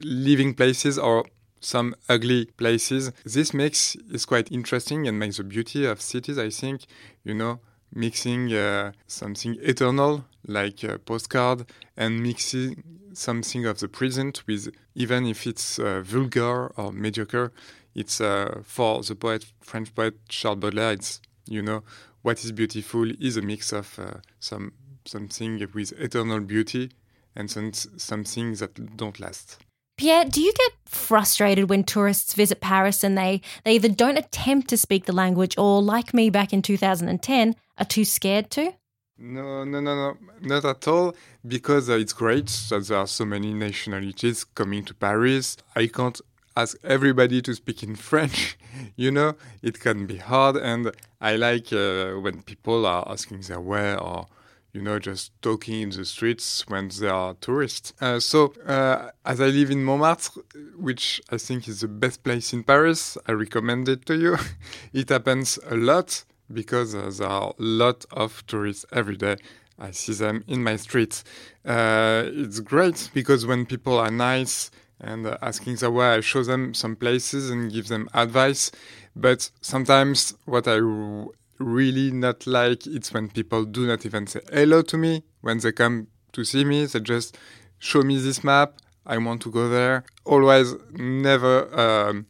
[0.01, 1.25] living places or
[1.62, 3.12] some ugly places.
[3.24, 6.86] This mix is quite interesting and makes the beauty of cities, I think,
[7.24, 7.62] you know,
[7.93, 15.26] mixing uh, something eternal like a postcard and mixing something of the present with even
[15.26, 17.52] if it's uh, vulgar or mediocre
[17.93, 21.84] it's uh, for the poet french poet charles baudelaire it's you know
[22.21, 24.71] what is beautiful is a mix of uh, some
[25.04, 26.89] something with eternal beauty
[27.36, 29.58] and some, something that don't last
[29.97, 34.67] Pierre, do you get frustrated when tourists visit Paris and they, they either don't attempt
[34.69, 38.73] to speak the language or, like me back in 2010, are too scared to?
[39.17, 41.15] No, no, no, no, not at all.
[41.47, 45.58] Because uh, it's great that there are so many nationalities coming to Paris.
[45.75, 46.19] I can't
[46.58, 48.58] ask everybody to speak in French.
[48.95, 53.62] you know, it can be hard, and I like uh, when people are asking their
[53.62, 54.25] way or
[54.73, 57.93] you know, just talking in the streets when there are tourists.
[57.99, 60.41] Uh, so, uh, as I live in Montmartre,
[60.77, 64.38] which I think is the best place in Paris, I recommend it to you.
[64.93, 69.38] it happens a lot because uh, there are a lot of tourists every day.
[69.77, 71.23] I see them in my streets.
[71.65, 76.73] Uh, it's great because when people are nice and asking the way, I show them
[76.75, 78.71] some places and give them advice.
[79.15, 80.79] But sometimes what I
[81.62, 85.71] really not like it's when people do not even say hello to me when they
[85.71, 86.86] come to see me.
[86.86, 87.38] They just
[87.80, 88.74] show me this map.
[89.06, 90.04] I want to go there.
[90.26, 92.28] Always, never um,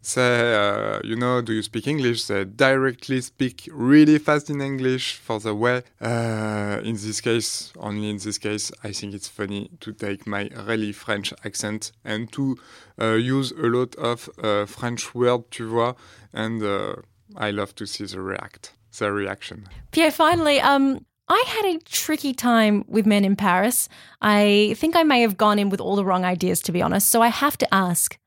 [0.00, 2.24] say, uh, you know, do you speak English?
[2.26, 5.82] They directly speak really fast in English for the way.
[6.00, 10.50] Uh, in this case, only in this case, I think it's funny to take my
[10.66, 12.56] really French accent and to
[13.00, 15.94] uh, use a lot of uh, French word, tu vois,
[16.32, 16.96] and uh,
[17.36, 19.66] I love to see the react, the reaction.
[19.92, 23.88] Pierre, finally, um, I had a tricky time with men in Paris.
[24.20, 27.08] I think I may have gone in with all the wrong ideas, to be honest.
[27.08, 28.18] So I have to ask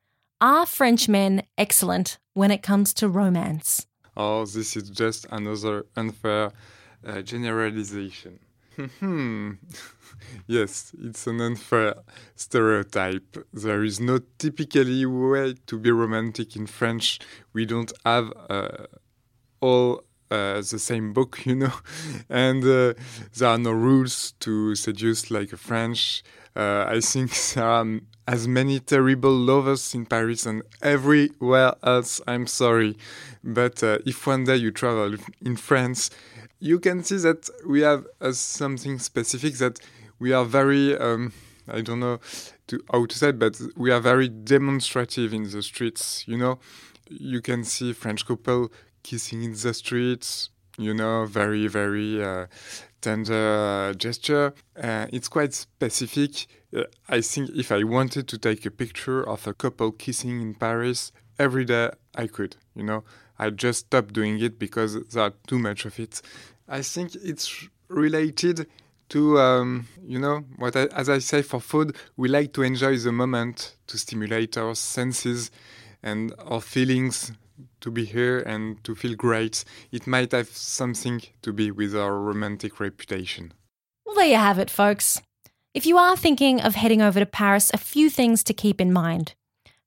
[0.42, 3.86] Are French men excellent when it comes to romance?
[4.16, 6.52] Oh, this is just another unfair
[7.06, 8.40] uh, generalization.
[9.00, 9.54] Hmm.
[10.48, 11.96] yes, it's an unfair
[12.36, 13.38] stereotype.
[13.52, 17.20] There is no typically way to be romantic in French.
[17.54, 18.86] We don't have uh,
[19.62, 21.74] all uh, the same book, you know,
[22.30, 22.94] and uh,
[23.38, 26.24] there are no rules to seduce like a French.
[26.56, 27.86] Uh, I think there are
[28.28, 32.20] as many terrible lovers in Paris and everywhere else.
[32.28, 32.98] I'm sorry,
[33.44, 36.10] but uh, if one day you travel in France,
[36.60, 39.80] you can see that we have uh, something specific that
[40.20, 41.32] we are very um,
[41.68, 42.20] I don't know
[42.68, 46.24] to, how to say it, but we are very demonstrative in the streets.
[46.28, 46.60] You know,
[47.10, 48.72] you can see French couple
[49.04, 50.50] kissing in the streets.
[50.78, 52.46] You know, very very uh,
[53.02, 54.54] tender uh, gesture.
[54.82, 56.48] Uh, it's quite specific.
[56.76, 60.54] Uh, I think if I wanted to take a picture of a couple kissing in
[60.54, 62.58] Paris every day, I could.
[62.76, 63.04] You know,
[63.40, 66.22] I just stopped doing it because there are too much of it.
[66.68, 68.68] I think it's related
[69.10, 72.98] to um, you know what I, as I say for food, we like to enjoy
[72.98, 75.50] the moment to stimulate our senses
[76.04, 77.32] and our feelings
[77.82, 79.64] to be here and to feel great.
[79.92, 83.54] It might have something to be with our romantic reputation.
[84.06, 85.22] Well, there you have it, folks.
[85.74, 88.92] If you are thinking of heading over to Paris, a few things to keep in
[88.92, 89.36] mind.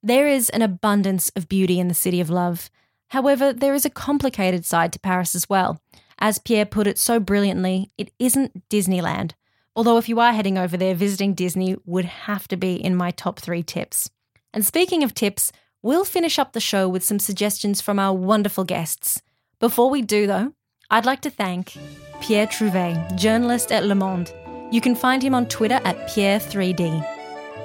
[0.02, 2.70] There is an abundance of beauty in the city of love.
[3.08, 5.80] However, there is a complicated side to Paris as well.
[6.18, 9.32] As Pierre put it so brilliantly, it isn't Disneyland.
[9.74, 13.10] Although, if you are heading over there, visiting Disney would have to be in my
[13.10, 14.10] top three tips.
[14.52, 18.64] And speaking of tips, we'll finish up the show with some suggestions from our wonderful
[18.64, 19.22] guests.
[19.58, 20.52] Before we do, though,
[20.90, 21.76] I'd like to thank
[22.20, 24.32] Pierre Trouvé, journalist at Le Monde.
[24.70, 27.18] You can find him on Twitter at Pierre3D.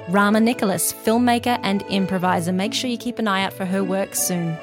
[0.08, 2.52] Rama Nicholas, filmmaker and improviser.
[2.52, 4.56] Make sure you keep an eye out for her work soon.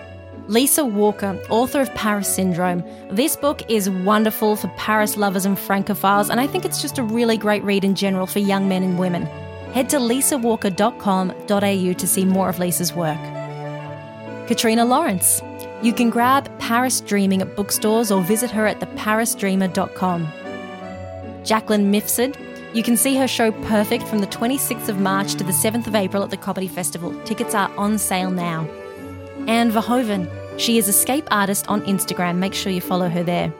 [0.48, 2.84] Lisa Walker, author of Paris Syndrome.
[3.10, 7.04] This book is wonderful for Paris lovers and francophiles, and I think it's just a
[7.04, 9.26] really great read in general for young men and women.
[9.74, 13.20] Head to lisawalker.com.au to see more of Lisa's work.
[14.48, 15.42] Katrina Lawrence.
[15.82, 20.28] You can grab Paris Dreaming at bookstores or visit her at theparisdreamer.com.
[21.44, 22.38] Jacqueline Mifsud.
[22.74, 25.96] You can see her show Perfect from the 26th of March to the 7th of
[25.96, 27.14] April at the Comedy Festival.
[27.24, 28.68] Tickets are on sale now.
[29.48, 30.30] Anne Verhoeven.
[30.58, 32.38] She is escape artist on Instagram.
[32.38, 33.54] Make sure you follow her there.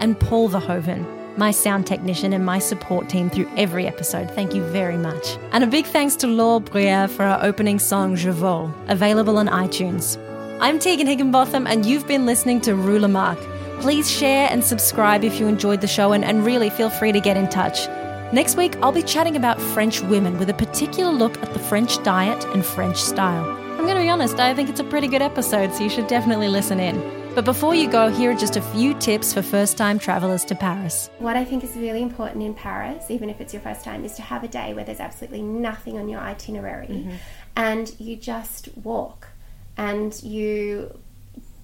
[0.00, 1.04] And Paul Verhoeven,
[1.36, 4.30] my sound technician and my support team through every episode.
[4.30, 5.38] Thank you very much.
[5.52, 9.48] And a big thanks to Laure Bruyere for our opening song Je Vole, available on
[9.48, 10.18] iTunes.
[10.60, 13.38] I'm Tegan Higginbotham, and you've been listening to Lamarck.
[13.80, 17.20] Please share and subscribe if you enjoyed the show, and, and really feel free to
[17.20, 17.86] get in touch.
[18.32, 22.02] Next week, I'll be chatting about French women with a particular look at the French
[22.02, 23.44] diet and French style.
[23.78, 26.06] I'm going to be honest, I think it's a pretty good episode, so you should
[26.06, 27.15] definitely listen in.
[27.36, 30.54] But before you go, here are just a few tips for first time travelers to
[30.54, 31.10] Paris.
[31.18, 34.14] What I think is really important in Paris, even if it's your first time, is
[34.14, 37.16] to have a day where there's absolutely nothing on your itinerary mm-hmm.
[37.54, 39.28] and you just walk
[39.76, 40.98] and you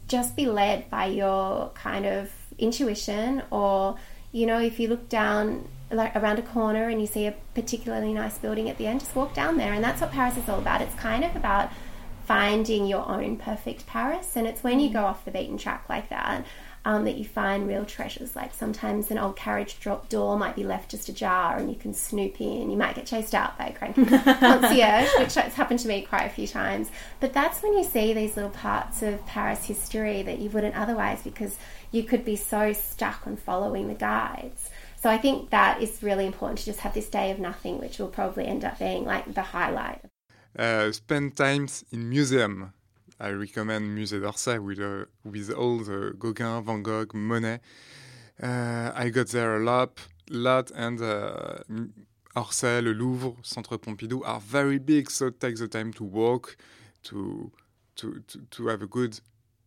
[0.08, 3.96] just be led by your kind of intuition or
[4.30, 8.12] you know if you look down like around a corner and you see a particularly
[8.12, 10.58] nice building at the end just walk down there and that's what paris is all
[10.58, 11.70] about it's kind of about
[12.32, 16.08] finding your own perfect paris and it's when you go off the beaten track like
[16.08, 16.44] that
[16.84, 18.34] um, that you find real treasures.
[18.34, 21.94] Like sometimes an old carriage drop door might be left just ajar and you can
[21.94, 22.70] snoop in.
[22.70, 26.24] You might get chased out by a cranky concierge, which has happened to me quite
[26.24, 26.90] a few times.
[27.20, 31.22] But that's when you see these little parts of Paris history that you wouldn't otherwise
[31.22, 31.56] because
[31.92, 34.70] you could be so stuck on following the guides.
[35.00, 37.98] So I think that is really important to just have this day of nothing, which
[37.98, 40.00] will probably end up being like the highlight.
[40.58, 42.72] Uh, spend times in museum
[43.22, 47.60] I recommend Musée d'Orsay with, uh, with all the Gauguin, Van Gogh, Monet.
[48.42, 50.98] Uh, I got there a lot, lot and
[52.34, 56.56] Orsay, Le Louvre, Centre Pompidou are very big, so take the time to walk,
[57.04, 57.52] to,
[57.94, 59.20] to, to, to have a good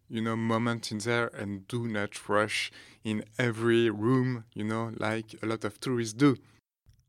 [0.10, 2.72] you know, moment in there and do not rush
[3.06, 6.38] in every room, you know, like a lot of tourists do.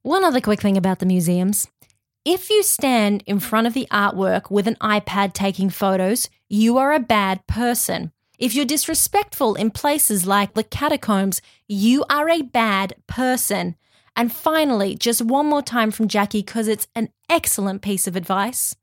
[0.02, 1.66] One other quick thing about the museums.
[2.28, 6.92] If you stand in front of the artwork with an iPad taking photos, you are
[6.92, 8.10] a bad person.
[8.36, 13.76] If you're disrespectful in places like the catacombs, you are a bad person.
[14.16, 18.74] And finally, just one more time from Jackie because it's an excellent piece of advice.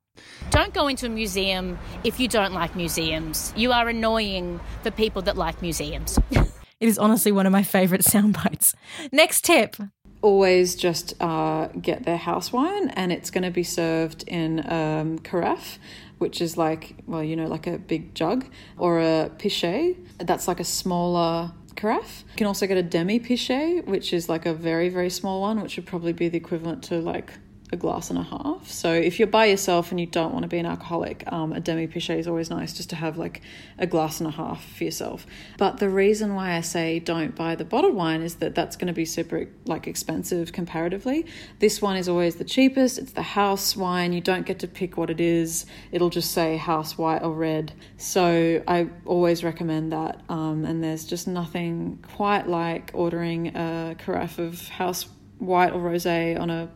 [0.50, 3.54] Don't go into a museum if you don't like museums.
[3.58, 6.18] You are annoying for people that like museums.
[6.32, 6.48] it
[6.80, 8.74] is honestly one of my favorite sound bites.
[9.12, 9.76] Next tip
[10.24, 15.20] always just uh, get their house wine and it's going to be served in um,
[15.20, 15.78] carafe
[16.18, 18.46] which is like well you know like a big jug
[18.78, 19.98] or a pichet.
[20.20, 24.46] That's like a smaller carafe you can also get a demi pichet which is like
[24.46, 27.34] a very very small one which would probably be the equivalent to like
[27.74, 28.70] a glass and a half.
[28.70, 31.60] So if you're by yourself and you don't want to be an alcoholic, um, a
[31.60, 33.42] demi pichet is always nice just to have like
[33.78, 35.26] a glass and a half for yourself.
[35.58, 38.88] But the reason why I say don't buy the bottled wine is that that's going
[38.88, 41.26] to be super like expensive comparatively.
[41.60, 43.00] This one is always the cheapest.
[43.00, 44.14] It's the house wine.
[44.14, 45.66] You don't get to pick what it is.
[45.92, 47.74] It'll just say house white or red.
[47.98, 50.22] So I always recommend that.
[50.30, 55.08] Um, and there's just nothing quite like ordering a carafe of house
[55.40, 56.70] white or rosé on a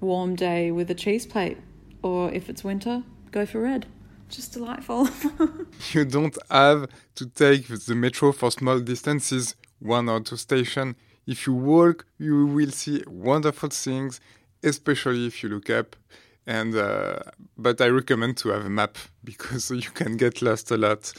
[0.00, 1.58] warm day with a cheese plate,
[2.02, 3.86] or if it's winter, go for red.
[4.28, 5.08] Just delightful.
[5.92, 10.94] you don't have to take the metro for small distances, one or two stations.
[11.26, 14.20] If you walk, you will see wonderful things,
[14.62, 15.96] especially if you look up.
[16.46, 17.20] And uh,
[17.58, 21.12] but I recommend to have a map because you can get lost a lot.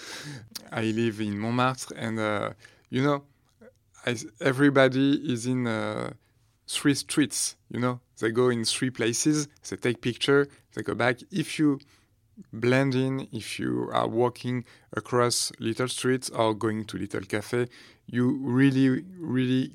[0.71, 2.51] I live in Montmartre, and uh,
[2.89, 3.23] you know,
[4.05, 5.67] I, everybody is in.
[5.67, 6.13] Uh,
[6.71, 7.99] three streets, you know.
[8.19, 11.19] They go in three places, they take picture, they go back.
[11.31, 11.79] If you
[12.53, 14.65] blend in, if you are walking
[14.95, 17.67] across little streets or going to little cafe,
[18.05, 19.71] you really, really,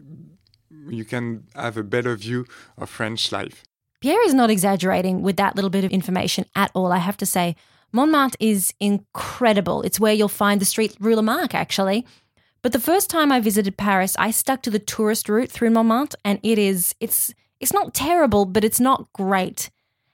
[0.88, 2.46] you can have a better view
[2.78, 3.64] of French life.
[4.00, 7.26] Pierre is not exaggerating with that little bit of information at all, I have to
[7.26, 7.56] say.
[7.92, 9.82] Montmartre is incredible.
[9.82, 12.06] It's where you'll find the street Rue Lamarck, actually.
[12.66, 16.18] But the first time I visited Paris, I stuck to the tourist route through Montmartre,
[16.24, 19.70] and it is it's it's not terrible, but it's not great.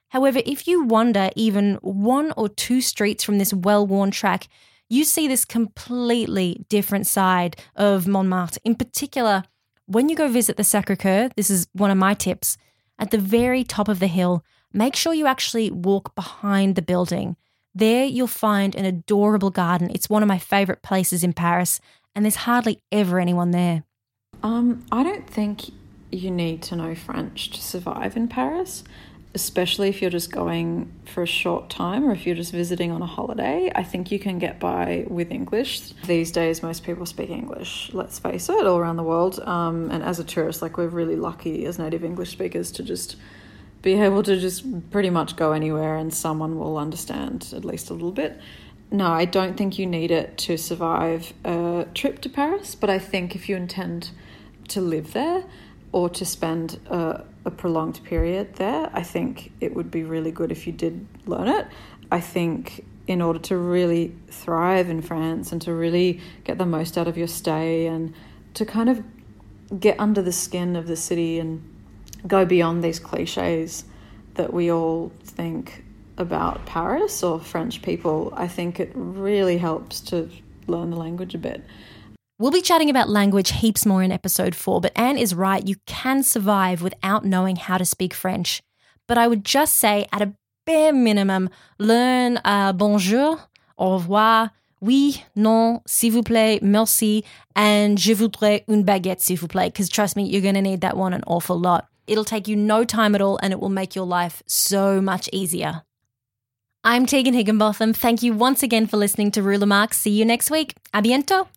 [0.09, 4.47] However, if you wander even one or two streets from this well-worn track,
[4.87, 8.59] you see this completely different side of Montmartre.
[8.63, 9.45] In particular,
[9.87, 12.55] when you go visit the Sacre-Cœur, this is one of my tips.
[12.99, 17.35] At the very top of the hill, make sure you actually walk behind the building.
[17.73, 19.89] There you'll find an adorable garden.
[19.89, 21.81] It's one of my favorite places in Paris,
[22.15, 23.83] and there's hardly ever anyone there.
[24.41, 25.71] Um, I don't think
[26.11, 28.83] you need to know French to survive in Paris,
[29.33, 33.01] especially if you're just going for a short time or if you're just visiting on
[33.01, 33.71] a holiday.
[33.73, 35.93] I think you can get by with English.
[36.05, 39.39] These days, most people speak English, let's face it, all around the world.
[39.39, 43.15] Um, and as a tourist, like we're really lucky as native English speakers to just
[43.81, 47.93] be able to just pretty much go anywhere and someone will understand at least a
[47.93, 48.39] little bit
[48.93, 52.99] no, I don't think you need it to survive a trip to Paris, but I
[52.99, 54.11] think if you intend
[54.67, 55.45] to live there
[55.91, 60.51] or to spend a, a, prolonged period there, I think it would be really good
[60.51, 61.65] if you did learn it.
[62.11, 66.95] I think in order to really thrive in France and to really get the most
[66.95, 68.13] out of your stay and
[68.53, 69.03] to kind of
[69.79, 71.67] get under the skin of the city and
[72.27, 73.85] go beyond these cliches
[74.35, 75.83] that we all think
[76.17, 80.29] about Paris or French people, I think it really helps to
[80.67, 81.63] learn the language a bit.
[82.39, 85.65] We'll be chatting about language heaps more in episode four, but Anne is right.
[85.65, 88.61] You can survive without knowing how to speak French.
[89.07, 90.33] But I would just say, at a
[90.65, 93.39] bare minimum, learn uh, bonjour,
[93.77, 94.51] au revoir,
[94.81, 97.23] oui, non, s'il vous plaît, merci,
[97.55, 99.67] and je voudrais une baguette, s'il vous plaît.
[99.67, 101.87] Because trust me, you're going to need that one an awful lot.
[102.07, 105.29] It'll take you no time at all and it will make your life so much
[105.31, 105.83] easier.
[106.85, 107.93] I'm Tegan Higginbotham.
[107.93, 109.93] Thank you once again for listening to Rue Lamarck.
[109.93, 110.75] See you next week.
[110.93, 111.47] A biento.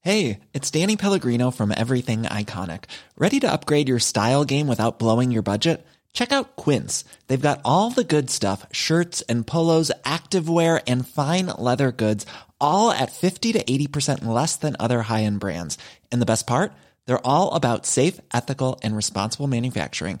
[0.00, 2.86] Hey, it's Danny Pellegrino from Everything Iconic.
[3.16, 5.86] Ready to upgrade your style game without blowing your budget?
[6.12, 7.04] Check out Quince.
[7.28, 12.26] They've got all the good stuff shirts and polos, activewear, and fine leather goods,
[12.60, 15.78] all at 50 to 80% less than other high end brands.
[16.10, 16.72] And the best part?
[17.06, 20.20] They're all about safe, ethical, and responsible manufacturing.